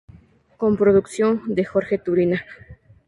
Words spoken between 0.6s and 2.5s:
producción de Jorge Turina.